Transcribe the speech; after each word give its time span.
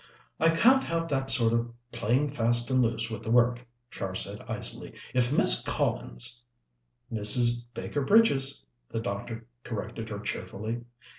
"I 0.39 0.49
can't 0.49 0.83
have 0.85 1.09
that 1.09 1.29
sort 1.29 1.53
of 1.53 1.69
playing 1.91 2.29
fast 2.29 2.71
and 2.71 2.81
loose 2.81 3.11
with 3.11 3.21
the 3.21 3.29
work," 3.29 3.67
Char 3.91 4.15
said 4.15 4.43
icily. 4.47 4.95
"If 5.13 5.31
Miss 5.31 5.61
Collins" 5.63 6.41
"Mrs. 7.13 7.65
Baker 7.75 8.01
Bridges," 8.01 8.65
the 8.89 8.99
doctor 8.99 9.45
corrected 9.63 10.09
her 10.09 10.17
cheerfully. 10.19 10.85